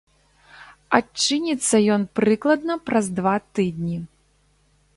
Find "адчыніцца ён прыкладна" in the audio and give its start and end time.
0.99-2.73